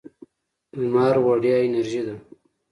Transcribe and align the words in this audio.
لمر 0.79 1.15
وړیا 1.25 1.55
انرژي 1.67 2.01
ده. 2.07 2.15